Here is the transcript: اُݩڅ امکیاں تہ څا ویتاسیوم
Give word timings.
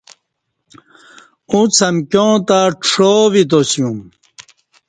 اُݩڅ 1.51 1.75
امکیاں 1.89 2.35
تہ 2.47 2.59
څا 2.87 3.11
ویتاسیوم 3.31 3.97